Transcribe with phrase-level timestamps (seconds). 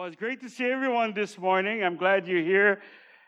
[0.00, 1.84] Well, it's great to see everyone this morning.
[1.84, 2.80] I'm glad you're here.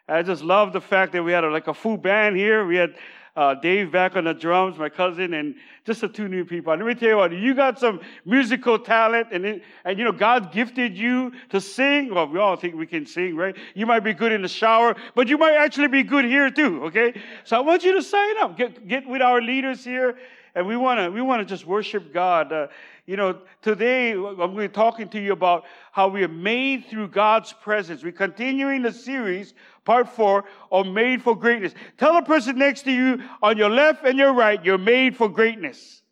[0.08, 2.64] I just love the fact that we had a, like a full band here.
[2.66, 2.94] We had
[3.36, 5.54] uh, Dave back on the drums, my cousin, and
[5.84, 6.74] just the two new people.
[6.74, 10.12] let me tell you what, you got some musical talent, and it, and you know
[10.12, 12.14] God gifted you to sing.
[12.14, 13.54] Well, we all think we can sing, right?
[13.74, 16.84] You might be good in the shower, but you might actually be good here too.
[16.84, 18.56] Okay, so I want you to sign up.
[18.56, 20.16] Get get with our leaders here,
[20.54, 22.52] and we want to we want to just worship God.
[22.52, 22.66] Uh,
[23.06, 26.86] you know, today I'm going to be talking to you about how we are made
[26.86, 28.02] through God's presence.
[28.04, 29.54] We're continuing the series,
[29.84, 31.74] part four, on made for greatness.
[31.98, 35.28] Tell the person next to you on your left and your right, you're made for
[35.28, 36.02] greatness.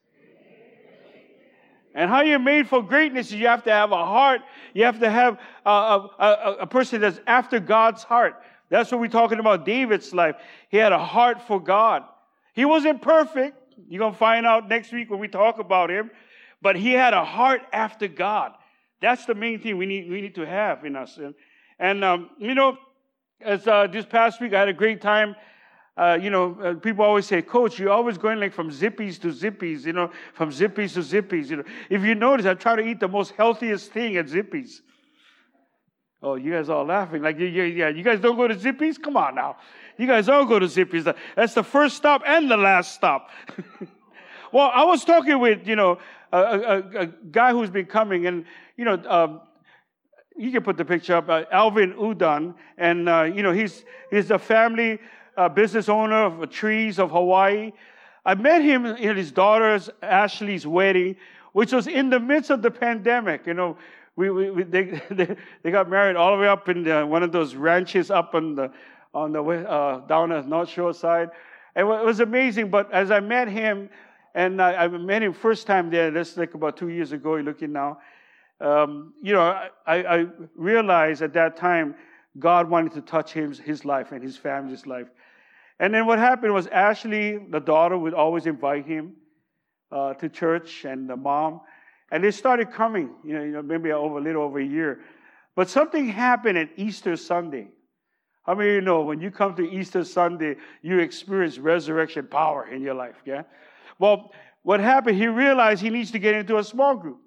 [1.92, 4.42] And how you're made for greatness is you have to have a heart.
[4.74, 8.40] You have to have a, a, a, a person that's after God's heart.
[8.68, 10.36] That's what we're talking about David's life.
[10.68, 12.04] He had a heart for God.
[12.54, 13.59] He wasn't perfect.
[13.88, 16.10] You're going to find out next week when we talk about him
[16.62, 18.52] but he had a heart after God.
[19.00, 21.16] That's the main thing we need, we need to have in us.
[21.16, 21.34] And,
[21.78, 22.76] and um, you know,
[23.40, 25.34] as uh, this past week, I had a great time.
[25.96, 29.32] Uh, you know, uh, people always say, Coach, you're always going like from Zippy's to
[29.32, 31.50] Zippy's, you know, from Zippy's to Zippy's.
[31.50, 34.82] You know, if you notice, I try to eat the most healthiest thing at Zippy's.
[36.22, 37.22] Oh, you guys all laughing.
[37.22, 38.98] Like, yeah, yeah, you guys don't go to Zippy's?
[38.98, 39.56] Come on now.
[39.96, 41.04] You guys all go to Zippy's.
[41.34, 43.30] That's the first stop and the last stop.
[44.52, 45.98] well, I was talking with, you know,
[46.32, 48.44] a, a, a guy who's been coming, and
[48.76, 49.40] you know, um,
[50.36, 54.30] you can put the picture up, uh, Alvin Udon, and uh, you know, he's he's
[54.30, 54.98] a family
[55.36, 57.72] uh, business owner of trees of Hawaii.
[58.24, 61.16] I met him in his daughter's Ashley's wedding,
[61.52, 63.46] which was in the midst of the pandemic.
[63.46, 63.76] You know,
[64.20, 67.22] we, we, we they, they, they got married all the way up in the, one
[67.22, 68.70] of those ranches up on the
[69.12, 71.30] on the uh, down the North Shore side.
[71.74, 72.70] it was amazing.
[72.70, 73.88] But as I met him,
[74.34, 77.72] and I, I met him first time there, that's like about two years ago, looking
[77.72, 77.98] now.
[78.60, 81.94] Um, you know, I, I, realized at that time
[82.38, 85.08] God wanted to touch his, his life and his family's life.
[85.78, 89.14] And then what happened was Ashley, the daughter, would always invite him
[89.90, 91.62] uh, to church, and the mom,
[92.10, 93.10] and they started coming.
[93.24, 95.00] You know, you know, maybe over a little over a year.
[95.56, 97.68] But something happened at Easter Sunday.
[98.44, 102.66] How many of you know when you come to Easter Sunday, you experience resurrection power
[102.68, 103.16] in your life?
[103.24, 103.42] Yeah.
[103.98, 104.32] Well,
[104.62, 107.18] what happened, he realized he needs to get into a small group.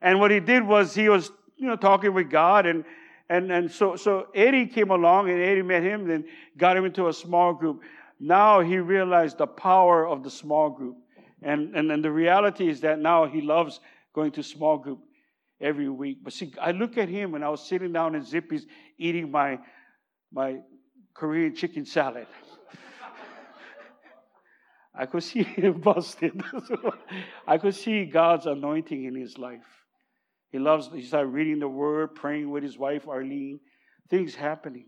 [0.00, 2.84] And what he did was he was, you know, talking with God and
[3.30, 6.24] and, and so, so Eddie came along and Eddie met him and
[6.56, 7.82] got him into a small group.
[8.18, 10.96] Now he realized the power of the small group.
[11.42, 13.80] And, and, and the reality is that now he loves
[14.14, 15.00] going to small group
[15.60, 16.18] every week.
[16.22, 18.66] But see, I look at him and I was sitting down in Zippy's
[18.98, 19.58] eating my,
[20.32, 20.58] my
[21.14, 22.26] Korean chicken salad.
[24.94, 26.42] I could see him busted.
[27.46, 29.84] I could see God's anointing in his life.
[30.50, 33.60] He loves, he started reading the word, praying with his wife, Arlene.
[34.08, 34.86] Things happening.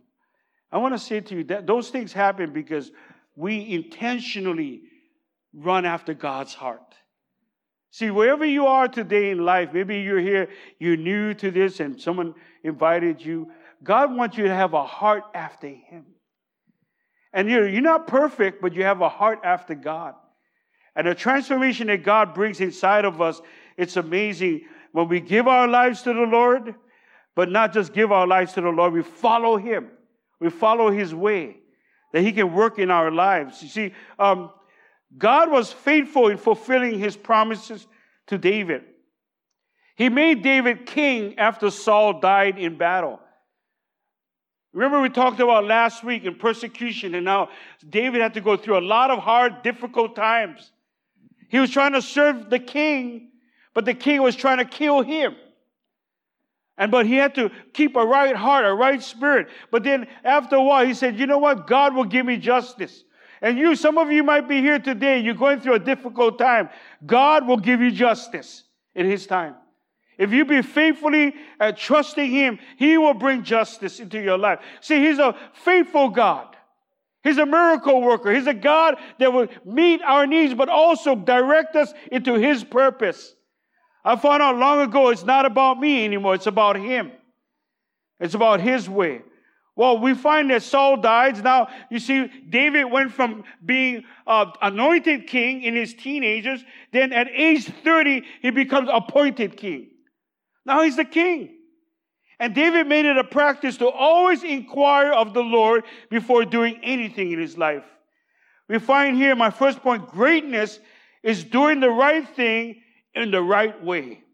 [0.72, 2.90] I want to say to you that those things happen because
[3.36, 4.82] we intentionally
[5.52, 6.94] run after God's heart.
[7.92, 12.00] See, wherever you are today in life, maybe you're here, you're new to this, and
[12.00, 13.50] someone invited you.
[13.82, 16.06] God wants you to have a heart after Him.
[17.32, 20.14] And you're, you're not perfect, but you have a heart after God.
[20.94, 23.40] And the transformation that God brings inside of us,
[23.76, 24.62] it's amazing.
[24.92, 26.74] When we give our lives to the Lord,
[27.34, 29.88] but not just give our lives to the Lord, we follow Him.
[30.40, 31.56] We follow His way,
[32.12, 33.62] that He can work in our lives.
[33.62, 34.50] You see, um,
[35.16, 37.86] God was faithful in fulfilling His promises
[38.28, 38.82] to David.
[39.96, 43.20] He made David king after Saul died in battle.
[44.72, 47.48] Remember, we talked about last week in persecution, and now
[47.88, 50.70] David had to go through a lot of hard, difficult times.
[51.48, 53.30] He was trying to serve the king,
[53.74, 55.34] but the king was trying to kill him.
[56.78, 59.48] And but he had to keep a right heart, a right spirit.
[59.70, 61.66] But then after a while, he said, You know what?
[61.66, 63.04] God will give me justice.
[63.42, 66.68] And you, some of you might be here today, you're going through a difficult time.
[67.06, 68.64] God will give you justice
[68.94, 69.54] in his time.
[70.20, 74.58] If you be faithfully uh, trusting Him, He will bring justice into your life.
[74.82, 76.54] See, He's a faithful God.
[77.24, 78.30] He's a miracle worker.
[78.30, 83.34] He's a God that will meet our needs, but also direct us into His purpose.
[84.04, 86.34] I found out long ago it's not about me anymore.
[86.34, 87.12] It's about Him.
[88.20, 89.22] It's about His way.
[89.80, 91.42] Well, we find that Saul dies.
[91.42, 96.62] Now, you see, David went from being uh, anointed king in his teenagers.
[96.92, 99.88] Then at age 30, he becomes appointed king.
[100.66, 101.56] Now he's the king.
[102.38, 107.32] And David made it a practice to always inquire of the Lord before doing anything
[107.32, 107.84] in his life.
[108.68, 110.78] We find here my first point greatness
[111.22, 112.82] is doing the right thing
[113.14, 114.24] in the right way.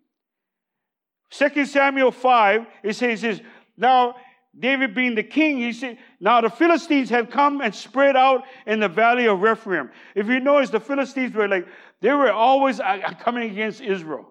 [1.31, 3.41] 2 Samuel 5, it says, says,
[3.77, 4.17] Now
[4.59, 8.81] David being the king, he said, Now the Philistines have come and spread out in
[8.81, 9.91] the valley of Rephaim.
[10.15, 11.67] If you notice, the Philistines were like,
[12.01, 14.27] they were always uh, coming against Israel,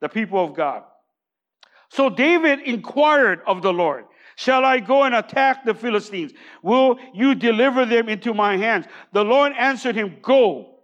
[0.00, 0.84] the people of God.
[1.90, 4.06] So David inquired of the Lord,
[4.36, 6.32] Shall I go and attack the Philistines?
[6.62, 8.86] Will you deliver them into my hands?
[9.12, 10.78] The Lord answered him, Go,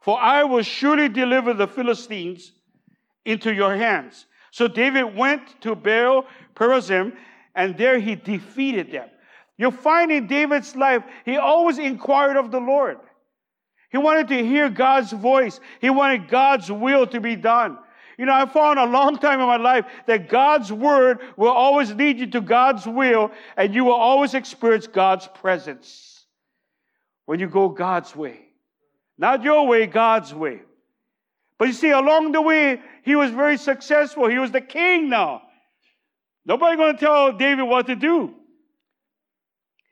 [0.00, 2.52] for I will surely deliver the Philistines
[3.24, 4.26] into your hands.
[4.50, 6.24] So David went to Baal
[6.54, 7.14] Perazim,
[7.58, 9.08] and there he defeated them.
[9.58, 12.98] You'll find in David's life, he always inquired of the Lord.
[13.90, 15.58] He wanted to hear God's voice.
[15.80, 17.76] He wanted God's will to be done.
[18.16, 21.92] You know, I found a long time in my life that God's word will always
[21.92, 26.26] lead you to God's will, and you will always experience God's presence
[27.26, 28.40] when you go God's way.
[29.18, 30.60] Not your way, God's way.
[31.58, 34.28] But you see, along the way, he was very successful.
[34.28, 35.42] He was the king now.
[36.48, 38.34] Nobody going to tell David what to do.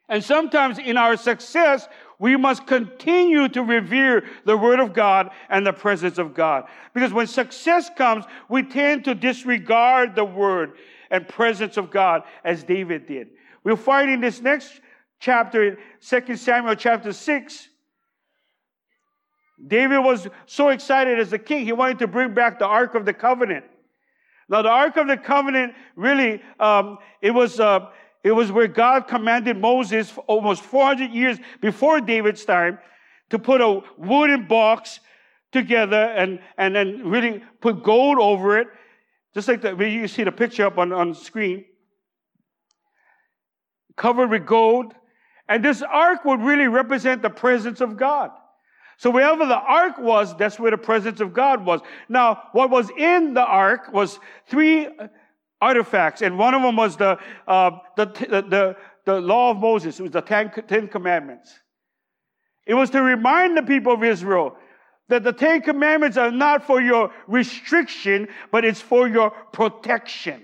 [0.09, 1.87] And sometimes in our success,
[2.17, 6.65] we must continue to revere the Word of God and the presence of God.
[6.95, 10.73] Because when success comes, we tend to disregard the Word
[11.11, 13.27] and presence of God as David did.
[13.63, 14.81] We'll find in this next
[15.19, 17.67] chapter, 2 Samuel chapter 6,
[19.67, 23.05] David was so excited as a king, he wanted to bring back the Ark of
[23.05, 23.65] the Covenant.
[24.49, 27.87] Now, the Ark of the Covenant really, um, it was, uh,
[28.23, 32.79] it was where God commanded Moses almost 400 years before David's time
[33.29, 35.01] to put a wooden box
[35.51, 38.67] together and, and then really put gold over it.
[39.33, 41.65] Just like the, you see the picture up on, on screen.
[43.95, 44.93] Covered with gold.
[45.49, 48.31] And this ark would really represent the presence of God.
[48.97, 51.81] So wherever the ark was, that's where the presence of God was.
[52.09, 54.87] Now, what was in the ark was three
[55.61, 59.99] artifacts, and one of them was the, uh, the, the, the, law of Moses.
[59.99, 61.53] It was the Ten, Ten Commandments.
[62.65, 64.57] It was to remind the people of Israel
[65.09, 70.43] that the Ten Commandments are not for your restriction, but it's for your protection.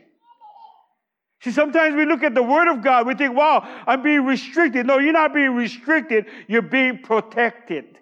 [1.42, 4.86] See, sometimes we look at the Word of God, we think, wow, I'm being restricted.
[4.86, 7.98] No, you're not being restricted, you're being protected.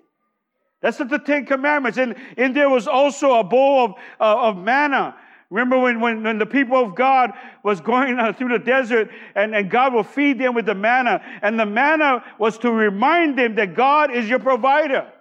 [0.81, 1.97] That's the Ten Commandments.
[1.97, 5.15] And, and there was also a bowl of, uh, of manna
[5.51, 9.69] Remember when, when, when the people of God was going through the desert and, and
[9.69, 11.21] God will feed them with the manna.
[11.41, 15.11] And the manna was to remind them that God is your provider.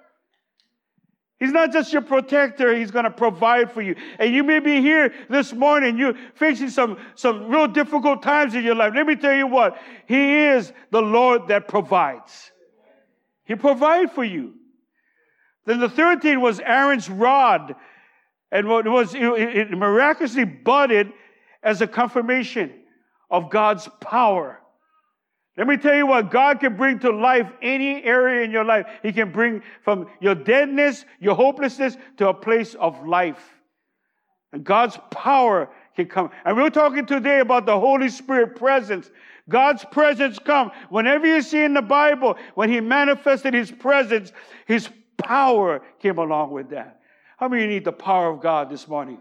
[1.41, 3.97] He's not just your protector, He's going to provide for you.
[4.21, 8.63] And you may be here this morning, you're facing some, some real difficult times in
[8.63, 8.93] your life.
[8.95, 12.53] Let me tell you what, He is the Lord that provides.
[13.45, 14.60] He provides for you.
[15.67, 17.75] Then the third thing was Aaron's rod
[18.53, 21.13] and what was, it, it miraculously budded
[21.63, 22.73] as a confirmation
[23.31, 24.61] of God's power.
[25.57, 28.87] Let me tell you what God can bring to life any area in your life.
[29.03, 33.43] He can bring from your deadness, your hopelessness to a place of life.
[34.53, 36.31] And God's power can come.
[36.45, 39.11] And we're talking today about the Holy Spirit presence.
[39.49, 40.71] God's presence come.
[40.89, 44.33] Whenever you see in the Bible, when He manifested His presence,
[44.67, 44.89] His
[45.23, 47.01] power came along with that.
[47.39, 49.19] How many need the power of God this morning?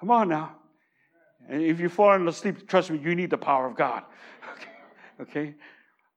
[0.00, 0.56] Come on now.
[1.48, 4.04] And if you're falling asleep, trust me, you need the power of God.
[5.20, 5.40] Okay.
[5.40, 5.54] okay?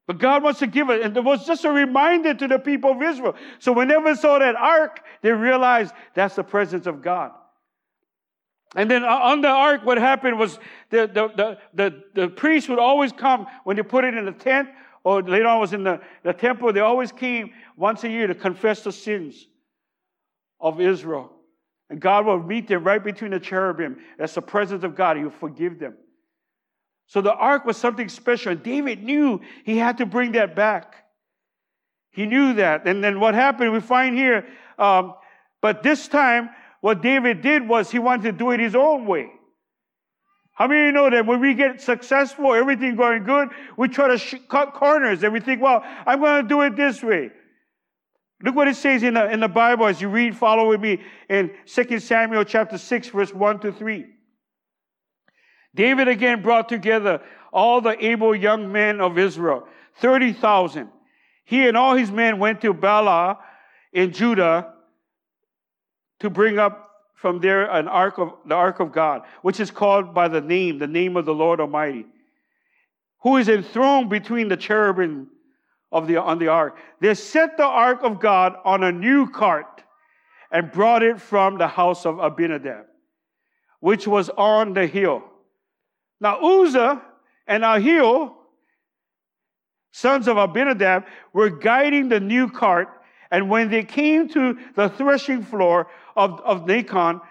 [0.08, 1.02] But God wants to give it.
[1.02, 3.36] And it was just a reminder to the people of Israel.
[3.60, 7.32] So whenever they saw that ark, they realized that's the presence of God.
[8.76, 12.70] And then uh, on the ark, what happened was the, the, the, the, the priest
[12.70, 14.70] would always come when they put it in the tent,
[15.06, 18.34] or later on was in the, the temple, they always came once a year to
[18.34, 19.48] confess the sins
[20.60, 21.32] of Israel.
[21.92, 23.98] And God will meet them right between the cherubim.
[24.18, 25.18] That's the presence of God.
[25.18, 25.94] He will forgive them.
[27.06, 28.54] So the ark was something special.
[28.54, 30.96] And David knew he had to bring that back.
[32.10, 32.88] He knew that.
[32.88, 34.48] And then what happened, we find here,
[34.80, 35.14] um,
[35.62, 36.50] but this time,
[36.82, 39.30] what David did was he wanted to do it his own way.
[40.56, 44.08] How many of you know that when we get successful, everything going good, we try
[44.08, 47.32] to sh- cut corners and we think, well, I'm going to do it this way.
[48.42, 51.02] Look what it says in the, in the Bible as you read, follow with me
[51.30, 54.06] in 2 Samuel chapter 6, verse 1 to 3.
[55.76, 57.22] David again brought together
[57.52, 60.90] all the able young men of Israel, 30,000.
[61.44, 63.38] He and all his men went to Baalah
[63.92, 64.74] in Judah
[66.20, 66.85] to bring up
[67.26, 70.78] from there an ark of the ark of God, which is called by the name,
[70.78, 72.06] the name of the Lord Almighty,
[73.24, 75.32] who is enthroned between the cherubim
[75.92, 76.78] of the, on the ark.
[77.02, 79.82] They set the ark of God on a new cart
[80.52, 82.86] and brought it from the house of Abinadab.
[83.80, 85.24] which was on the hill.
[86.20, 87.02] Now Uzzah
[87.48, 88.34] and Ahio,
[89.94, 92.90] sons of Abinadab, were guiding the new cart,
[93.32, 97.22] and when they came to the threshing floor of, of Nacon,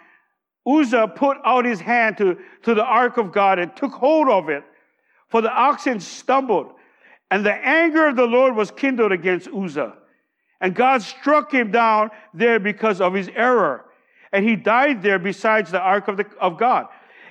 [0.67, 4.49] Uzzah put out his hand to, to the ark of God and took hold of
[4.49, 4.65] it,
[5.29, 6.73] for the oxen stumbled,
[7.31, 9.95] and the anger of the Lord was kindled against Uzzah.
[10.61, 13.85] And God struck him down there because of his error.
[14.33, 16.87] And he died there besides the ark of, the, of God.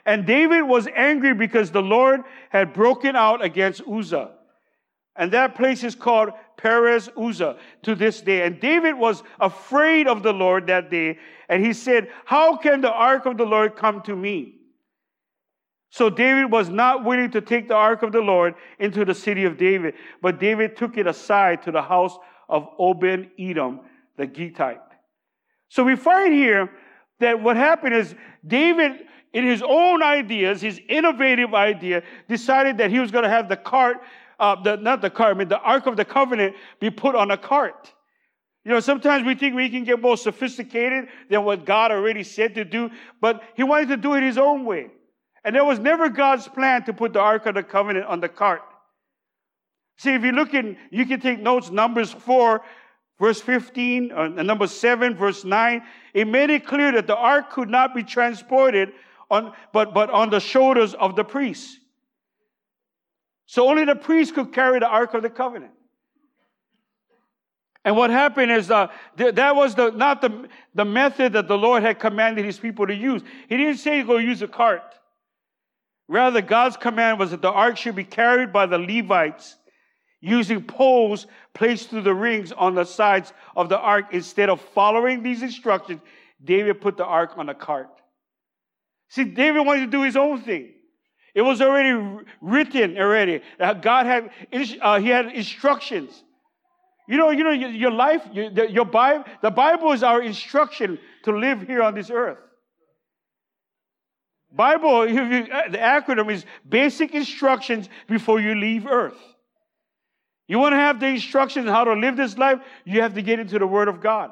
[0.05, 4.32] And David was angry because the Lord had broken out against Uzzah.
[5.15, 8.45] And that place is called Perez Uzzah to this day.
[8.45, 11.17] And David was afraid of the Lord that day.
[11.50, 14.55] And he said, How can the ark of the Lord come to me?
[15.93, 19.45] So David was not willing to take the ark of the Lord into the city
[19.45, 19.93] of David,
[20.24, 22.17] but David took it aside to the house
[22.50, 23.81] of Obed Edom,
[24.17, 24.81] the Gittite.
[25.69, 26.72] So we find here
[27.19, 28.15] that what happened is
[28.48, 33.48] David, in his own ideas, his innovative idea, decided that he was going to have
[33.48, 33.98] the cart,
[34.39, 37.31] uh, the, not the cart, I mean the Ark of the Covenant be put on
[37.31, 37.93] a cart.
[38.65, 42.55] You know, sometimes we think we can get more sophisticated than what God already said
[42.55, 44.87] to do, but he wanted to do it his own way.
[45.43, 48.29] And there was never God's plan to put the Ark of the Covenant on the
[48.29, 48.61] cart.
[49.97, 52.63] See, if you look in, you can take notes, Numbers 4,
[53.19, 55.83] verse 15, uh, number 7, verse 9.
[56.13, 58.93] It made it clear that the ark could not be transported
[59.29, 61.77] on, but, but on the shoulders of the priests.
[63.45, 65.73] So only the priest could carry the Ark of the Covenant.
[67.85, 71.57] And what happened is uh, th- that was the, not the, the method that the
[71.57, 73.21] Lord had commanded his people to use.
[73.50, 74.95] He didn't say go use a cart.
[76.07, 79.57] Rather, God's command was that the ark should be carried by the Levites
[80.21, 84.05] using poles placed through the rings on the sides of the ark.
[84.12, 86.00] Instead of following these instructions,
[86.41, 87.89] David put the ark on a cart.
[89.09, 90.73] See, David wanted to do his own thing.
[91.33, 93.41] It was already written already.
[93.81, 94.29] God had,
[94.81, 96.23] uh, he had instructions.
[97.07, 101.63] You know, you know, your life, your, Bible, the Bible is our instruction to live
[101.63, 102.39] here on this earth.
[104.51, 105.05] Bible, uh,
[105.69, 109.17] the acronym is basic instructions before you leave earth.
[110.47, 113.39] You want to have the instructions how to live this life, you have to get
[113.39, 114.31] into the Word of God.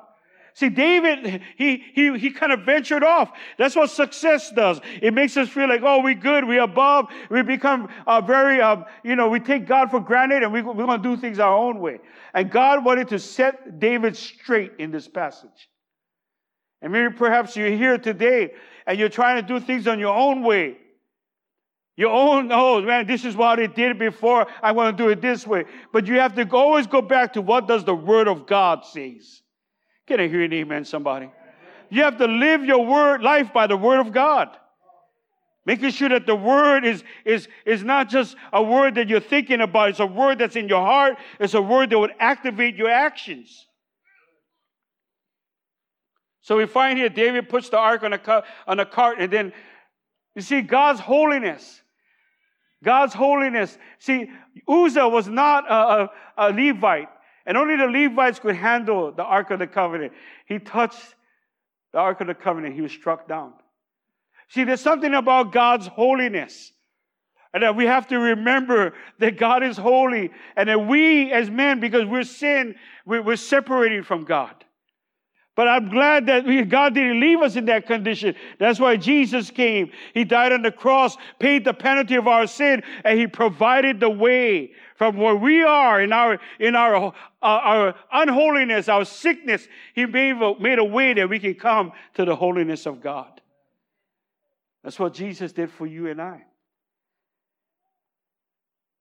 [0.54, 3.32] See, David, he, he, he kind of ventured off.
[3.58, 4.82] That's what success does.
[5.02, 8.84] It makes us feel like, oh, we're good, we're above, we become uh, very, uh,
[9.04, 11.56] you know, we take God for granted and we, we're going to do things our
[11.56, 12.00] own way.
[12.34, 15.70] And God wanted to set David straight in this passage.
[16.82, 18.52] And maybe perhaps you're here today
[18.86, 20.78] and you're trying to do things on your own way.
[21.96, 24.48] Your own, oh man, this is what it did before.
[24.62, 25.66] I want to do it this way.
[25.94, 29.42] But you have to always go back to what does the Word of God says.
[30.12, 31.30] Can I hear an amen, somebody?
[31.90, 34.50] You have to live your word life by the Word of God.
[35.66, 39.62] Making sure that the word is, is, is not just a word that you're thinking
[39.62, 42.90] about, it's a word that's in your heart, it's a word that would activate your
[42.90, 43.68] actions.
[46.42, 49.54] So we find here David puts the ark on a, on a cart, and then
[50.36, 51.82] you see God's holiness.
[52.84, 53.78] God's holiness.
[54.00, 54.30] See,
[54.68, 57.08] Uzzah was not a, a, a Levite,
[57.52, 60.14] and only the Levites could handle the Ark of the Covenant.
[60.46, 61.16] He touched
[61.92, 63.52] the Ark of the Covenant, he was struck down.
[64.48, 66.72] See, there's something about God's holiness.
[67.54, 71.82] And that we have to remember that God is holy and that we as men,
[71.82, 74.56] because we're sin, we're separated from God.
[75.58, 78.36] But I'm glad that God didn't leave us in that condition.
[78.60, 79.92] That's why Jesus came.
[80.14, 84.10] He died on the cross, paid the penalty of our sin, and He provided the
[84.10, 89.68] way from where we are in our, in our, uh, our unholiness, our sickness.
[89.96, 93.42] He made, made a way that we can come to the holiness of God.
[94.84, 96.44] That's what Jesus did for you and I.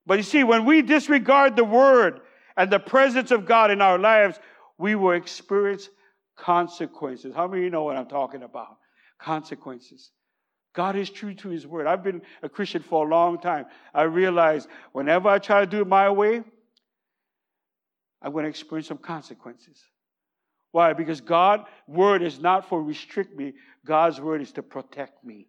[0.07, 2.23] But you see, when we disregard the word
[2.57, 4.40] and the presence of God in our lives,
[4.78, 5.90] we will experience
[6.35, 7.35] consequences.
[7.35, 8.78] How many of you know what I'm talking about?
[9.19, 10.12] Consequences.
[10.73, 11.87] God is true to his word.
[11.87, 13.67] I've been a Christian for a long time.
[13.93, 16.43] I realize whenever I try to do it my way,
[18.23, 19.83] I'm going to experience some consequences.
[20.73, 20.93] Why?
[20.93, 23.55] Because God's word is not for restrict me.
[23.85, 25.49] God's word is to protect me.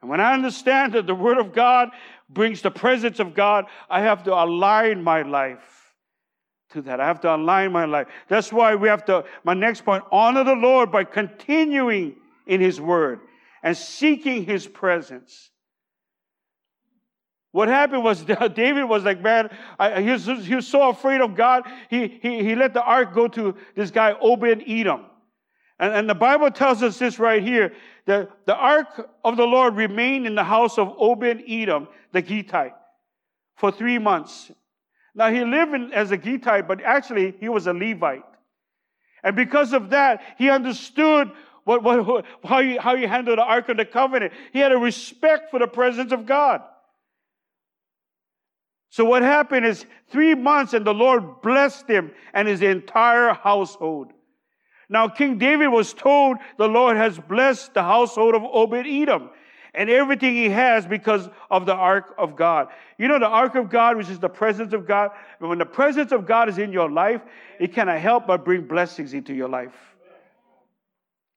[0.00, 1.90] And when I understand that the word of God
[2.28, 5.94] brings the presence of God, I have to align my life
[6.70, 7.00] to that.
[7.00, 8.08] I have to align my life.
[8.28, 12.80] That's why we have to, my next point, honor the Lord by continuing in His
[12.80, 13.20] Word
[13.62, 15.50] and seeking His presence.
[17.52, 18.22] What happened was
[18.54, 22.42] David was like, man, I, he, was, he was so afraid of God, he, he,
[22.42, 25.04] he let the ark go to this guy, Obed Edom.
[25.78, 27.72] And, and the Bible tells us this right here
[28.06, 32.74] that the ark of the Lord remained in the house of Obed Edom, the Gittite,
[33.56, 34.50] for three months.
[35.14, 38.22] Now he lived in, as a Gittite, but actually he was a Levite.
[39.22, 41.30] And because of that, he understood
[41.64, 44.32] what, what, how, you, how you handle the Ark of the Covenant.
[44.52, 46.62] He had a respect for the presence of God.
[48.90, 54.12] So what happened is three months and the Lord blessed him and his entire household.
[54.88, 59.30] Now King David was told the Lord has blessed the household of Obed Edom
[59.72, 62.68] and everything he has because of the ark of God.
[62.98, 66.12] You know, the ark of God, which is the presence of God, when the presence
[66.12, 67.22] of God is in your life,
[67.58, 69.72] it cannot help but bring blessings into your life.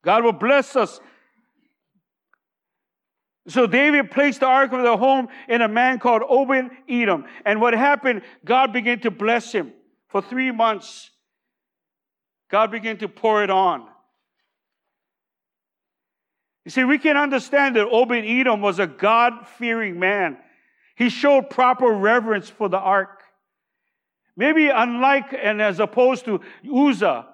[0.06, 1.02] God will bless us.
[3.48, 7.26] So David placed the ark of the home in a man called Obed Edom.
[7.44, 9.74] And what happened, God began to bless him
[10.08, 11.10] for three months.
[12.50, 13.88] God began to pour it on.
[16.66, 20.38] You see, we can understand that Obed Edom was a God fearing man.
[20.96, 23.22] He showed proper reverence for the ark.
[24.38, 27.28] Maybe unlike and as opposed to Uzzah,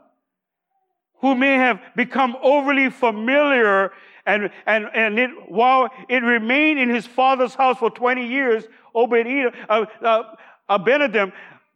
[1.21, 3.91] who may have become overly familiar
[4.25, 9.25] and, and, and it, while it remained in his father's house for 20 years, Obed
[9.25, 10.23] Edom, uh, uh,
[10.69, 11.31] Abinadab,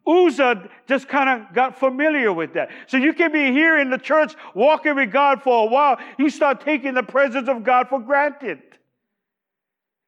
[0.08, 2.70] Uzzah just kind of got familiar with that.
[2.88, 5.98] So you can be here in the church walking with God for a while.
[6.20, 8.62] You start taking the presence of God for granted.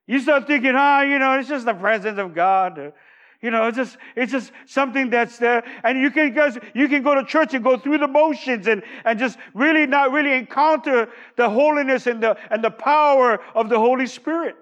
[0.05, 2.93] You start thinking, ah, you know, it's just the presence of God.
[3.41, 5.63] You know, it's just it's just something that's there.
[5.83, 8.81] And you can guys you can go to church and go through the motions and,
[9.05, 13.77] and just really not really encounter the holiness and the and the power of the
[13.77, 14.55] Holy Spirit.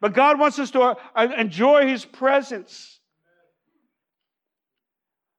[0.00, 3.00] But God wants us to uh, enjoy his presence.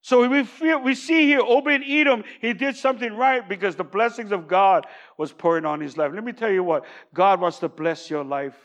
[0.02, 4.32] So we feel, we see here Obed Edom, he did something right because the blessings
[4.32, 4.86] of God
[5.18, 6.12] was pouring on his life.
[6.14, 8.56] Let me tell you what, God wants to bless your life.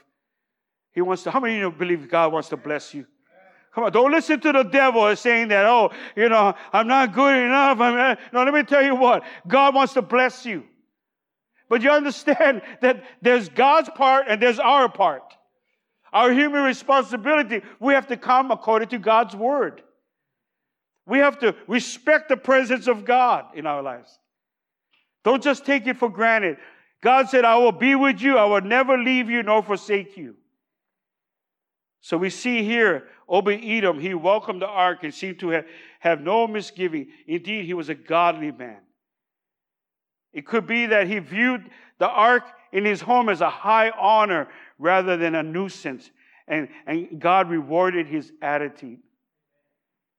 [0.92, 3.06] He wants to, how many of you believe God wants to bless you?
[3.74, 7.36] Come on, don't listen to the devil saying that, oh, you know, I'm not good
[7.44, 7.78] enough.
[7.78, 10.64] I'm, uh, no, let me tell you what, God wants to bless you.
[11.68, 15.22] But you understand that there's God's part and there's our part.
[16.12, 19.82] Our human responsibility, we have to come according to God's word.
[21.06, 24.18] We have to respect the presence of God in our lives.
[25.22, 26.56] Don't just take it for granted.
[27.02, 28.36] God said, I will be with you.
[28.36, 30.34] I will never leave you nor forsake you.
[32.00, 35.66] So we see here, Obed Edom, he welcomed the ark and seemed to have,
[36.00, 37.08] have no misgiving.
[37.26, 38.78] Indeed, he was a godly man.
[40.32, 44.48] It could be that he viewed the ark in his home as a high honor
[44.78, 46.10] rather than a nuisance.
[46.48, 48.98] And, and God rewarded his attitude.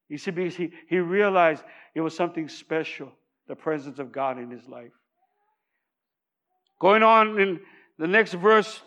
[0.08, 1.64] You see, because he, he realized
[1.96, 3.12] it was something special,
[3.48, 4.92] the presence of God in his life.
[6.80, 7.60] Going on in
[7.98, 8.82] the next verse,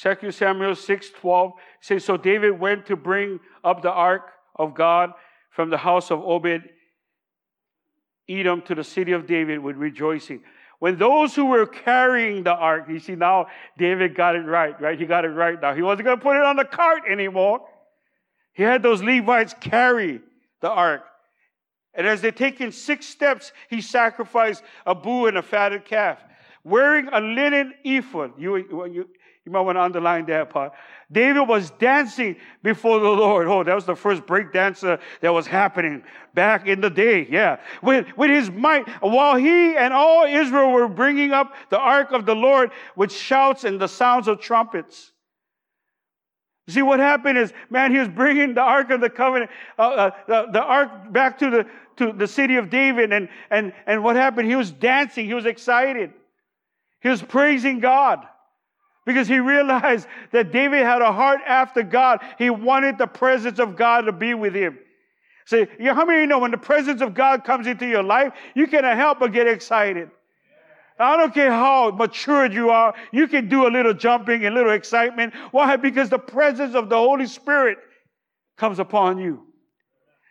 [0.00, 5.12] 2 Samuel 6 12 says, So David went to bring up the ark of God
[5.50, 6.62] from the house of Obed
[8.28, 10.42] Edom to the city of David with rejoicing.
[10.78, 13.46] When those who were carrying the ark, you see now
[13.78, 14.98] David got it right, right?
[14.98, 15.74] He got it right now.
[15.74, 17.60] He wasn't going to put it on the cart anymore.
[18.52, 20.20] He had those Levites carry
[20.60, 21.04] the ark.
[21.94, 26.18] And as they're taking six steps, he sacrificed a bull and a fatted calf,
[26.64, 28.32] wearing a linen ephod.
[28.38, 29.08] You, you,
[29.44, 30.72] you might want to underline that part.
[31.10, 33.48] David was dancing before the Lord.
[33.48, 37.26] Oh, that was the first break dancer that was happening back in the day.
[37.28, 37.58] Yeah.
[37.82, 42.24] With, with his might, while he and all Israel were bringing up the ark of
[42.24, 45.10] the Lord with shouts and the sounds of trumpets.
[46.68, 50.10] See, what happened is, man, he was bringing the Ark of the Covenant, uh, uh,
[50.28, 53.12] the, the Ark back to the, to the city of David.
[53.12, 54.48] And, and, and what happened?
[54.48, 55.26] He was dancing.
[55.26, 56.12] He was excited.
[57.00, 58.24] He was praising God
[59.04, 62.20] because he realized that David had a heart after God.
[62.38, 64.78] He wanted the presence of God to be with him.
[65.46, 68.32] See, how many of you know when the presence of God comes into your life,
[68.54, 70.10] you cannot help but get excited?
[70.98, 74.56] I don't care how matured you are, you can do a little jumping and a
[74.56, 75.34] little excitement.
[75.50, 75.76] Why?
[75.76, 77.78] Because the presence of the Holy Spirit
[78.56, 79.42] comes upon you.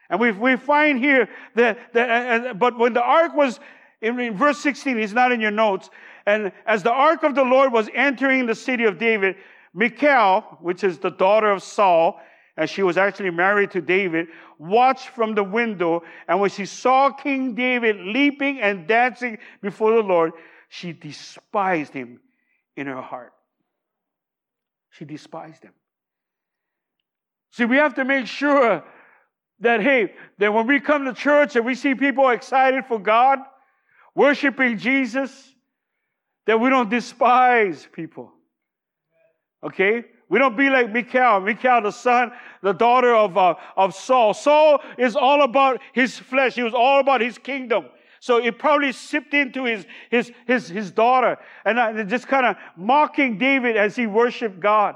[0.10, 3.60] And we, we find here that, that uh, but when the ark was,
[4.01, 5.89] in, in verse 16, it's not in your notes,
[6.25, 9.36] and as the ark of the Lord was entering the city of David,
[9.73, 12.19] Michal, which is the daughter of Saul,
[12.57, 14.27] and she was actually married to David,
[14.60, 16.03] watched from the window.
[16.27, 20.34] And when she saw King David leaping and dancing before the Lord,
[20.69, 22.19] she despised him
[22.75, 23.34] in her heart.
[24.91, 25.73] She despised him.
[27.51, 28.84] See, we have to make sure
[29.60, 33.39] that, hey, that when we come to church and we see people excited for God,
[34.15, 35.53] worshiping Jesus,
[36.47, 38.32] that we don't despise people.
[39.63, 40.04] Okay?
[40.30, 41.41] We don't be like Michal.
[41.41, 42.32] Michal, the son,
[42.63, 44.34] the daughter of, uh, of Saul.
[44.34, 46.56] Saul is all about his flesh.
[46.56, 47.86] He was all about his kingdom.
[48.21, 52.56] So it probably sipped into his, his, his, his daughter and uh, just kind of
[52.77, 54.95] mocking David as he worshiped God.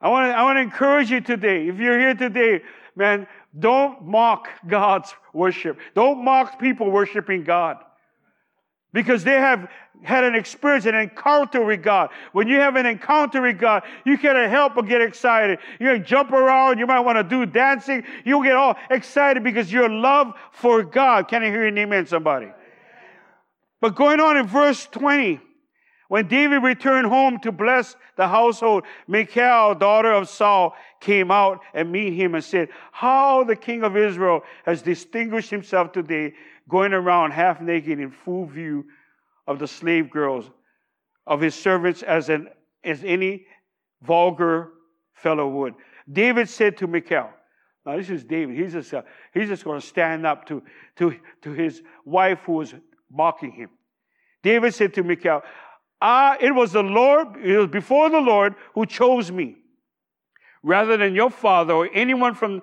[0.00, 1.66] I want to I want to encourage you today.
[1.66, 2.60] If you're here today,
[2.94, 3.26] man,
[3.58, 5.78] don't mock God's worship.
[5.94, 7.78] Don't mock people worshiping God
[8.94, 9.68] because they have
[10.02, 12.10] had an experience, an encounter with God.
[12.32, 15.58] When you have an encounter with God, you can't help but get excited.
[15.80, 16.78] You can jump around.
[16.78, 18.04] You might want to do dancing.
[18.24, 21.28] You'll get all excited because your love for God.
[21.28, 22.48] Can I hear an amen, somebody?
[23.80, 25.40] But going on in verse 20,
[26.08, 31.90] when David returned home to bless the household, Michal, daughter of Saul, came out and
[31.90, 36.34] meet him and said, How the king of Israel has distinguished himself today
[36.68, 38.84] going around half naked in full view
[39.46, 40.50] of the slave girls,
[41.26, 42.48] of his servants as, an,
[42.82, 43.46] as any
[44.02, 44.70] vulgar
[45.14, 45.74] fellow would.
[46.10, 47.30] David said to Michal,
[47.86, 48.56] now this is David.
[48.56, 50.62] He's just, uh, he's just going to stand up to,
[50.96, 52.74] to, to his wife who was
[53.10, 53.70] mocking him.
[54.42, 55.42] David said to Michal,
[56.00, 59.56] Ah, it was the Lord, it was before the Lord who chose me,
[60.62, 62.60] rather than your father or anyone from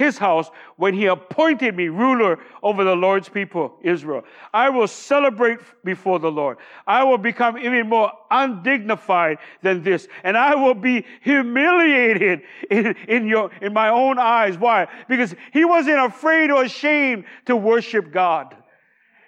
[0.00, 4.24] his house when he appointed me ruler over the Lord's people, Israel.
[4.54, 6.56] I will celebrate before the Lord.
[6.86, 13.26] I will become even more undignified than this, and I will be humiliated in, in
[13.26, 14.56] your, in my own eyes.
[14.56, 14.88] Why?
[15.06, 18.56] Because he wasn't afraid or ashamed to worship God.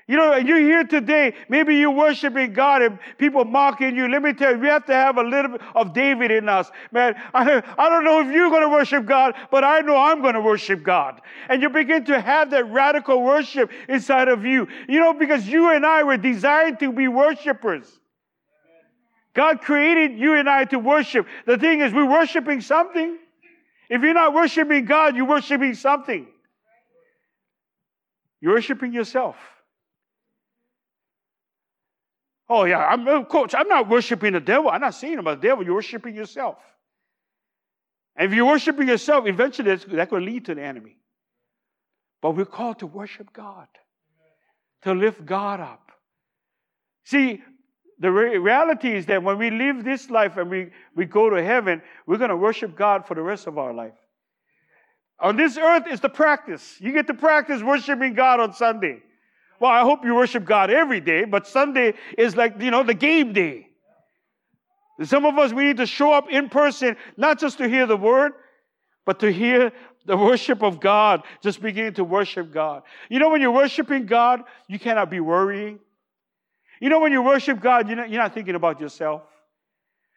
[0.09, 1.33] You know, you're here today.
[1.49, 4.09] Maybe you're worshiping God and people mocking you.
[4.09, 6.71] Let me tell you, we have to have a little bit of David in us.
[6.91, 10.21] Man, I, I don't know if you're going to worship God, but I know I'm
[10.21, 11.21] going to worship God.
[11.49, 14.67] And you begin to have that radical worship inside of you.
[14.89, 18.01] You know, because you and I were designed to be worshipers.
[19.35, 21.27] God created you and I to worship.
[21.47, 23.19] The thing is, we're worshiping something.
[23.89, 26.27] If you're not worshiping God, you're worshiping something.
[28.41, 29.37] You're worshiping yourself.
[32.49, 34.71] Oh, yeah, I'm, coach, I'm not worshiping the devil.
[34.71, 35.65] I'm not saying about the devil.
[35.65, 36.59] You're worshiping yourself.
[38.17, 40.97] And if you're worshiping yourself, eventually that's, that could lead to the enemy.
[42.21, 43.67] But we're called to worship God,
[44.83, 45.93] to lift God up.
[47.05, 47.43] See,
[47.99, 51.43] the re- reality is that when we live this life and we, we go to
[51.43, 53.95] heaven, we're going to worship God for the rest of our life.
[55.21, 56.77] On this earth is the practice.
[56.81, 59.03] You get to practice worshiping God on Sunday.
[59.63, 62.95] Well, I hope you worship God every day, but Sunday is like, you know, the
[62.95, 63.69] game day.
[65.05, 67.97] Some of us, we need to show up in person, not just to hear the
[67.97, 68.33] word,
[69.07, 69.71] but to hear
[70.05, 72.83] the worship of God, just beginning to worship God.
[73.09, 75.79] You know, when you're worshiping God, you cannot be worrying.
[76.81, 79.23] You know, when you worship God, you're not, you're not thinking about yourself.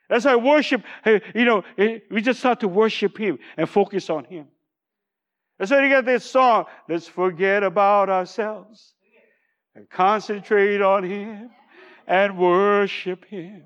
[0.10, 4.10] That's why worship, eh, you know, eh, we just start to worship Him and focus
[4.10, 4.48] on Him.
[5.60, 8.96] That's why you got this song, let's forget about ourselves
[9.76, 11.50] and concentrate on Him
[12.08, 13.64] and worship Him.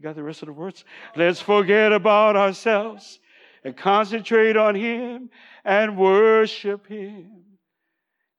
[0.00, 0.84] Got the rest of the words?
[1.16, 3.18] Let's forget about ourselves
[3.64, 5.30] and concentrate on Him
[5.64, 7.42] and worship Him.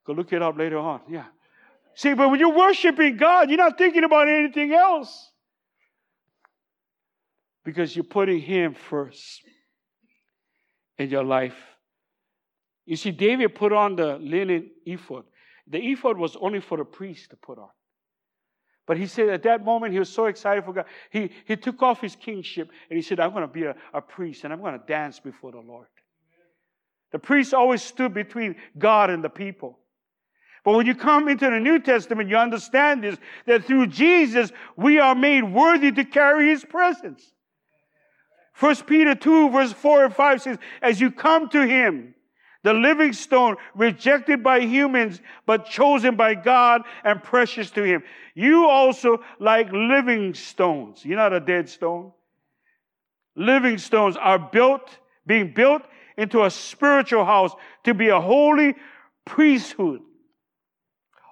[0.08, 1.02] Go look it up later on.
[1.10, 1.26] Yeah.
[1.96, 5.32] See, but when you're worshiping God, you're not thinking about anything else
[7.65, 9.44] because you're putting Him first
[10.98, 11.58] in your life.
[12.86, 15.26] You see, David put on the linen ephod.
[15.69, 17.69] The ephod was only for the priest to put on.
[18.88, 20.86] But he said at that moment, he was so excited for God.
[21.12, 24.01] He, he took off his kingship and he said, I'm going to be a, a
[24.01, 25.86] priest and I'm going to dance before the Lord.
[27.12, 29.77] The priest always stood between God and the people.
[30.63, 34.99] But when you come into the New Testament, you understand this that through Jesus, we
[34.99, 37.32] are made worthy to carry his presence.
[38.53, 42.13] First Peter 2, verse 4 and 5 says, As you come to him,
[42.63, 48.04] the living stone rejected by humans, but chosen by God and precious to Him.
[48.36, 52.12] You also, like living stones, you're not a dead stone.
[53.36, 55.84] Living stones are built, being built
[56.17, 57.54] into a spiritual house
[57.86, 58.76] to be a holy
[59.24, 60.02] priesthood,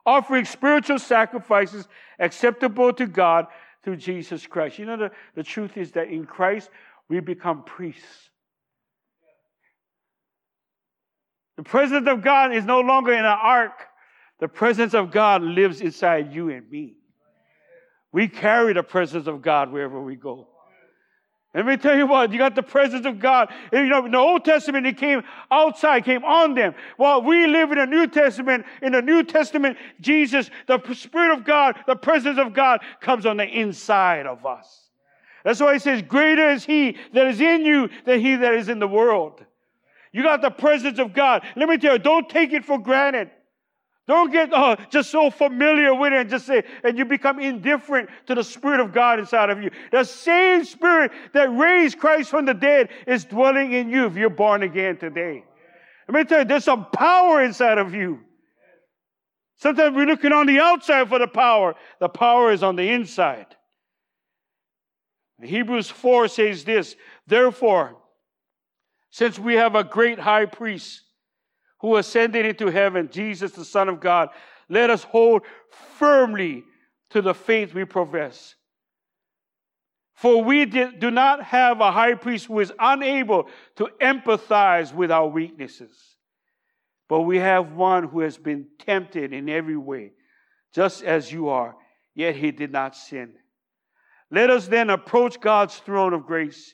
[0.06, 1.88] offering spiritual sacrifices
[2.20, 3.48] acceptable to God
[3.84, 4.80] through Jesus Christ.
[4.80, 6.70] You know, the, the truth is that in Christ,
[7.10, 8.27] we become priests.
[11.58, 13.88] The presence of God is no longer in an ark.
[14.40, 16.94] The presence of God lives inside you and me.
[18.12, 20.48] We carry the presence of God wherever we go.
[21.56, 23.52] Let me tell you what, you got the presence of God.
[23.74, 26.76] You know, in the Old Testament, it came outside, came on them.
[26.98, 31.46] While we live in the New Testament, in the New Testament, Jesus, the Spirit of
[31.46, 34.90] God, the presence of God comes on the inside of us.
[35.44, 38.70] That's why he says, Greater is he that is in you than he that is
[38.70, 39.44] in the world.
[40.18, 41.44] You got the presence of God.
[41.56, 43.30] Let me tell you, don't take it for granted.
[44.08, 48.10] Don't get uh, just so familiar with it and just say, and you become indifferent
[48.26, 49.70] to the Spirit of God inside of you.
[49.92, 54.32] The same Spirit that raised Christ from the dead is dwelling in you if you're
[54.32, 55.44] born again today.
[56.10, 58.22] Let me tell you, there's some power inside of you.
[59.58, 61.76] Sometimes we're looking on the outside for the power.
[62.00, 63.56] The power is on the inside.
[65.44, 66.96] Hebrews 4 says this,
[67.28, 67.98] therefore,
[69.10, 71.02] since we have a great high priest
[71.80, 74.30] who ascended into heaven, Jesus, the Son of God,
[74.70, 75.44] let us hold
[75.98, 76.64] firmly
[77.12, 78.56] to the faith we profess.
[80.14, 85.28] For we do not have a high priest who is unable to empathize with our
[85.28, 86.16] weaknesses,
[87.08, 90.14] but we have one who has been tempted in every way,
[90.74, 91.76] just as you are,
[92.16, 93.36] yet he did not sin.
[94.32, 96.74] Let us then approach God's throne of grace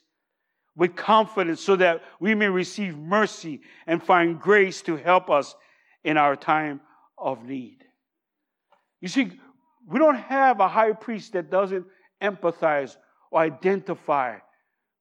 [0.75, 5.55] with confidence so that we may receive mercy and find grace to help us
[6.03, 6.81] in our time
[7.17, 7.77] of need.
[9.01, 9.31] You see,
[9.87, 11.85] we don't have a high priest that doesn't
[12.21, 12.95] empathize
[13.31, 14.37] or identify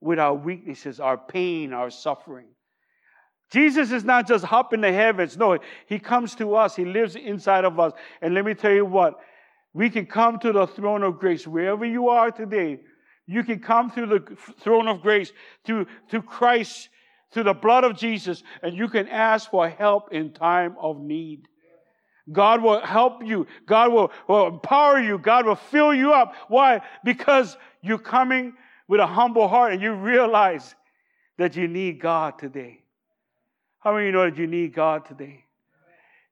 [0.00, 2.48] with our weaknesses, our pain, our suffering.
[3.50, 5.36] Jesus is not just up in the heavens.
[5.36, 6.74] No, he comes to us.
[6.74, 7.92] He lives inside of us.
[8.20, 9.20] And let me tell you what,
[9.74, 12.80] we can come to the throne of grace wherever you are today
[13.32, 15.32] you can come through the throne of grace,
[15.64, 16.88] through, through Christ,
[17.30, 21.48] through the blood of Jesus, and you can ask for help in time of need.
[22.30, 23.46] God will help you.
[23.66, 25.18] God will, will empower you.
[25.18, 26.34] God will fill you up.
[26.48, 26.80] Why?
[27.04, 28.54] Because you're coming
[28.86, 30.74] with a humble heart and you realize
[31.38, 32.82] that you need God today.
[33.80, 35.44] How many of you know that you need God today?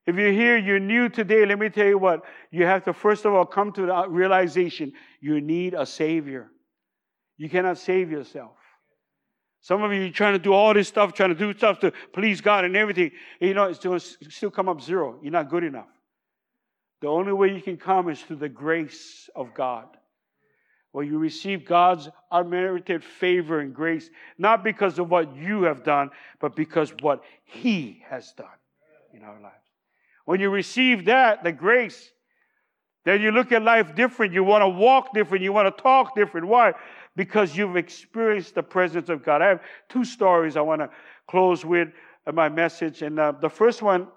[0.06, 3.24] If you're here, you're new today, let me tell you what, you have to first
[3.24, 6.50] of all come to the realization you need a Savior.
[7.40, 8.52] You cannot save yourself.
[9.62, 11.90] Some of you are trying to do all this stuff, trying to do stuff to
[12.12, 13.12] please God and everything.
[13.40, 15.18] You know, it's to still come up zero.
[15.22, 15.88] You're not good enough.
[17.00, 19.86] The only way you can come is through the grace of God.
[20.92, 26.10] Where you receive God's unmerited favor and grace, not because of what you have done,
[26.40, 28.48] but because what He has done
[29.14, 29.54] in our lives.
[30.26, 32.10] When you receive that, the grace,
[33.04, 34.32] then you look at life different.
[34.32, 35.42] You want to walk different.
[35.42, 36.46] You want to talk different.
[36.46, 36.74] Why?
[37.16, 39.42] because you've experienced the presence of God.
[39.42, 40.90] I have two stories I want to
[41.28, 41.88] close with
[42.32, 43.02] my message.
[43.02, 44.08] And uh, the first one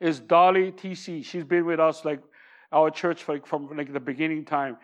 [0.00, 1.24] is Dolly TC.
[1.24, 2.20] She's been with us, like
[2.72, 4.76] our church, like, from like the beginning time.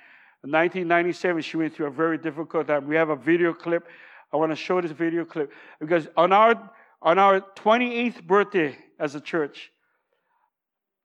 [0.45, 2.87] In 1997, she went through a very difficult time.
[2.87, 3.87] We have a video clip.
[4.33, 5.51] I want to show this video clip
[5.81, 9.73] because on our on our 28th birthday as a church,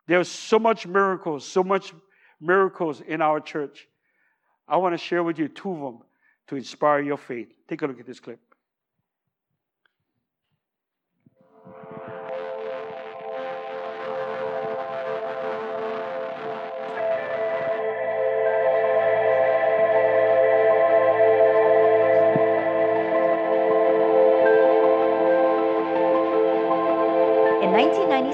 [0.08, 1.94] there's so much miracles, so much
[2.42, 3.88] miracles in our church.
[4.68, 6.00] I want to share with you two of them
[6.48, 7.54] to inspire your faith.
[7.68, 8.40] Take a look at this clip.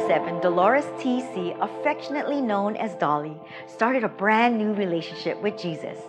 [0.10, 6.00] 1997, Dolores T.C., affectionately known as Dolly, started a brand new relationship with Jesus.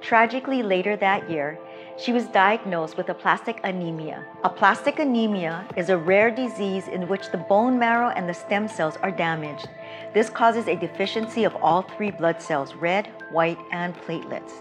[0.00, 1.58] Tragically, later that year,
[1.98, 4.24] she was diagnosed with aplastic anemia.
[4.44, 8.96] Aplastic anemia is a rare disease in which the bone marrow and the stem cells
[9.02, 9.68] are damaged.
[10.14, 14.52] This causes a deficiency of all three blood cells red, white, and platelets.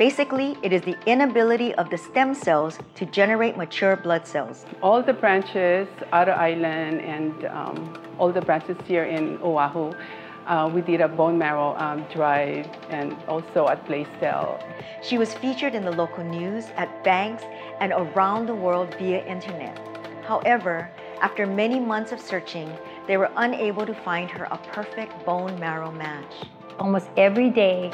[0.00, 4.64] Basically, it is the inability of the stem cells to generate mature blood cells.
[4.82, 9.92] All the branches, Outer Island, and um, all the branches here in Oahu
[10.46, 14.58] uh, we did a bone marrow um, drive and also at Blaisdell.
[15.02, 17.42] She was featured in the local news, at banks,
[17.78, 19.78] and around the world via internet.
[20.26, 22.72] However, after many months of searching,
[23.06, 26.32] they were unable to find her a perfect bone marrow match.
[26.78, 27.92] Almost every day,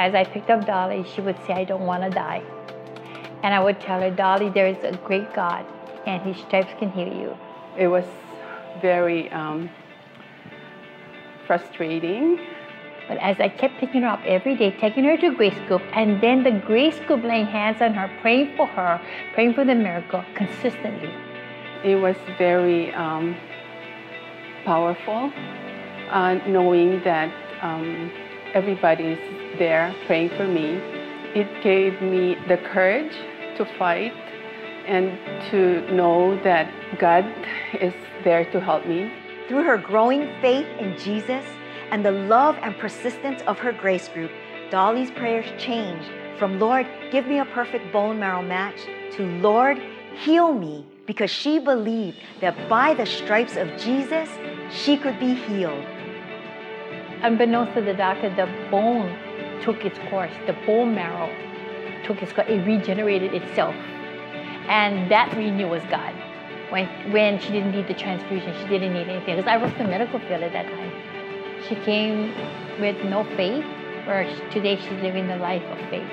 [0.00, 2.42] as I picked up Dolly, she would say, I don't want to die.
[3.42, 5.66] And I would tell her, Dolly, there is a great God,
[6.06, 7.36] and His stripes can heal you.
[7.76, 8.06] It was
[8.80, 9.68] very um,
[11.46, 12.40] frustrating.
[13.08, 16.18] But as I kept picking her up every day, taking her to Grace Group, and
[16.22, 18.98] then the Grace Group laying hands on her, praying for her,
[19.34, 21.12] praying for the miracle consistently.
[21.84, 23.36] It was very um,
[24.64, 25.30] powerful,
[26.08, 28.10] uh, knowing that um,
[28.54, 29.18] everybody's
[29.58, 30.80] there praying for me,
[31.34, 33.14] it gave me the courage
[33.56, 34.12] to fight
[34.86, 35.18] and
[35.50, 37.24] to know that God
[37.80, 39.12] is there to help me.
[39.48, 41.44] Through her growing faith in Jesus
[41.90, 44.30] and the love and persistence of her grace group,
[44.70, 46.10] Dolly's prayers changed
[46.40, 48.80] from Lord, give me a perfect bone marrow match
[49.12, 49.78] to Lord,
[50.16, 54.28] heal me because she believed that by the stripes of Jesus,
[54.70, 55.84] she could be healed.
[57.22, 59.16] Unbeknownst to the doctor, the bone
[59.62, 61.28] took its course, the bone marrow
[62.04, 63.74] took its course, it regenerated itself.
[64.68, 66.14] And that we knew was God.
[66.70, 69.36] When, when she didn't need the transfusion, she didn't need anything.
[69.36, 70.92] Because I was the medical field at that time.
[71.68, 72.32] She came
[72.80, 73.64] with no faith,
[74.06, 76.08] where today she's living the life of faith.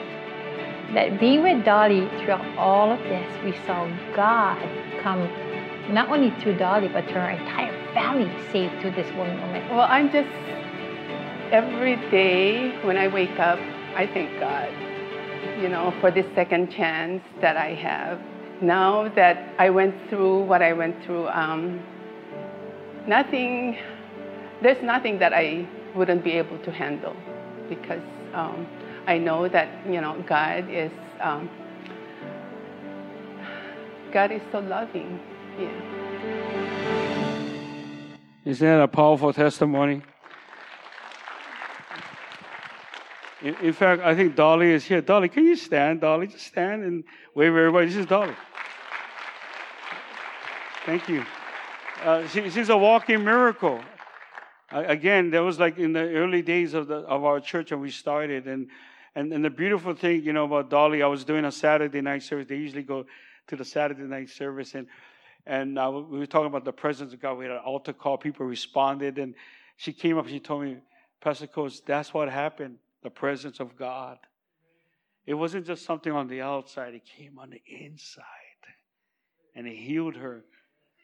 [0.93, 4.57] That being with Dolly throughout all of this, we saw God
[5.01, 5.29] come
[5.93, 9.69] not only through Dolly, but to her entire family saved through this one oh moment.
[9.69, 10.29] Well, I'm just,
[11.51, 13.59] every day when I wake up,
[13.95, 14.69] I thank God,
[15.61, 18.19] you know, for this second chance that I have.
[18.61, 21.79] Now that I went through what I went through, um,
[23.07, 23.77] nothing,
[24.61, 27.15] there's nothing that I wouldn't be able to handle
[27.69, 28.01] because
[28.33, 28.67] um,
[29.05, 31.49] I know that, you know, God is, um,
[34.11, 35.19] God is so loving.
[35.57, 35.97] Yeah.
[38.45, 40.01] Isn't that a powerful testimony?
[43.41, 44.99] In, in, fact, I think Dolly is here.
[44.99, 46.01] Dolly, can you stand?
[46.01, 47.03] Dolly, just stand and
[47.35, 47.85] wave everybody.
[47.85, 48.33] This is Dolly.
[50.85, 51.23] Thank you.
[52.03, 53.79] Uh, she, she's a walking miracle.
[54.71, 57.91] Again, that was like in the early days of, the, of our church when we
[57.91, 58.47] started.
[58.47, 58.69] And,
[59.15, 62.23] and, and the beautiful thing, you know, about Dolly, I was doing a Saturday night
[62.23, 62.47] service.
[62.47, 63.05] They usually go
[63.47, 64.73] to the Saturday night service.
[64.73, 64.87] And
[65.45, 67.37] and uh, we were talking about the presence of God.
[67.37, 68.17] We had an altar call.
[68.17, 69.17] People responded.
[69.17, 69.35] And
[69.77, 70.77] she came up and she told me,
[71.21, 74.17] Pastor Coach, that's what happened the presence of God.
[75.25, 78.23] It wasn't just something on the outside, it came on the inside.
[79.55, 80.43] And it healed her.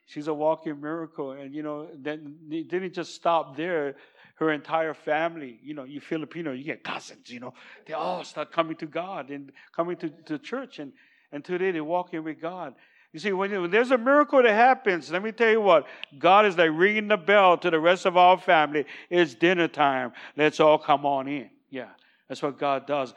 [0.06, 1.32] She's a walking miracle.
[1.32, 3.96] And, you know, then it didn't just stop there.
[4.36, 7.54] Her entire family, you know, you Filipino, you get cousins, you know,
[7.86, 10.80] they all start coming to God and coming to, to church.
[10.80, 10.92] And,
[11.32, 12.74] and today they're walking with God.
[13.14, 15.86] You see, when, when there's a miracle that happens, let me tell you what,
[16.18, 18.86] God is like ringing the bell to the rest of our family.
[19.10, 20.14] It's dinner time.
[20.36, 21.50] Let's all come on in.
[21.74, 21.90] Yeah,
[22.30, 23.16] that's what God does.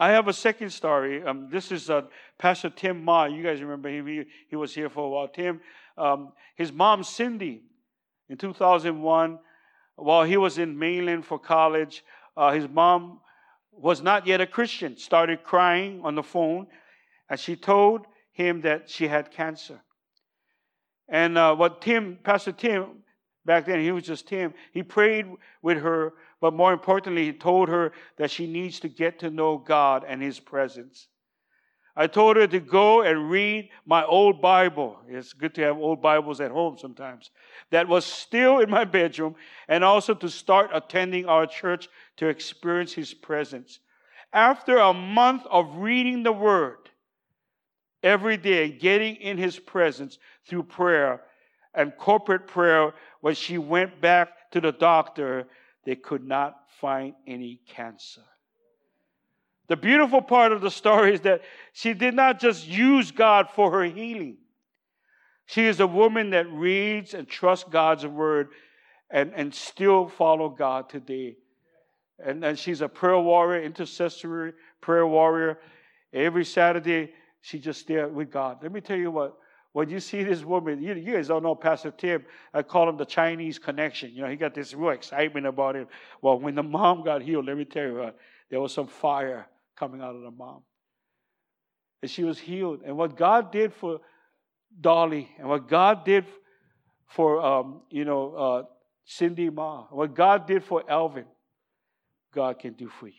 [0.00, 1.22] I have a second story.
[1.22, 2.02] Um, this is uh,
[2.38, 3.26] Pastor Tim Ma.
[3.26, 4.06] You guys remember him?
[4.06, 5.28] He, he was here for a while.
[5.28, 5.60] Tim,
[5.98, 7.60] um, his mom, Cindy,
[8.30, 9.38] in 2001,
[9.96, 12.02] while he was in Mainland for college,
[12.34, 13.20] uh, his mom
[13.72, 16.66] was not yet a Christian, started crying on the phone,
[17.28, 19.82] and she told him that she had cancer.
[21.10, 23.02] And uh, what Tim, Pastor Tim,
[23.44, 25.26] back then, he was just Tim, he prayed
[25.60, 29.58] with her, but more importantly, he told her that she needs to get to know
[29.58, 31.08] God and His presence.
[31.96, 34.98] I told her to go and read my old Bible.
[35.08, 37.30] It's good to have old Bibles at home sometimes.
[37.70, 39.34] That was still in my bedroom,
[39.66, 43.80] and also to start attending our church to experience His presence.
[44.32, 46.88] After a month of reading the Word,
[48.02, 51.22] every day, getting in his presence through prayer
[51.74, 52.92] and corporate prayer.
[53.20, 55.46] When she went back to the doctor,
[55.88, 58.20] they could not find any cancer.
[59.68, 61.40] The beautiful part of the story is that
[61.72, 64.36] she did not just use God for her healing.
[65.46, 68.48] She is a woman that reads and trusts God's word
[69.08, 71.36] and, and still follow God today.
[72.22, 75.58] And, and she's a prayer warrior, intercessory prayer warrior.
[76.12, 78.58] Every Saturday, she just there with God.
[78.60, 79.38] Let me tell you what.
[79.72, 82.24] When you see this woman, you, you guys don't know Pastor Tim.
[82.54, 84.12] I call him the Chinese connection.
[84.12, 85.88] You know, he got this real excitement about it.
[86.22, 88.18] Well, when the mom got healed, let me tell you what,
[88.50, 90.62] there was some fire coming out of the mom.
[92.02, 92.80] And she was healed.
[92.84, 94.00] And what God did for
[94.80, 96.24] Dolly, and what God did
[97.06, 98.62] for, um, you know, uh,
[99.04, 101.24] Cindy Ma, what God did for Elvin,
[102.34, 103.14] God can do for you.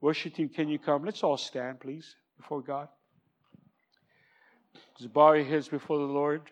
[0.00, 1.04] Worship team, can you come?
[1.04, 2.88] Let's all stand, please before God?
[5.00, 6.42] Just bow your heads before the Lord.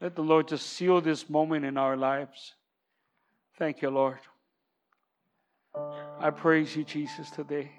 [0.00, 2.54] Let the Lord just seal this moment in our lives.
[3.60, 4.18] Thank you, Lord.
[6.18, 7.70] I praise you, Jesus, today.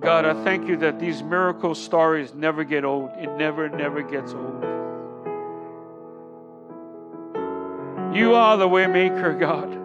[0.00, 3.10] God, I thank you that these miracle stories never get old.
[3.16, 4.64] It never, never gets old.
[8.12, 9.83] You are the waymaker, God.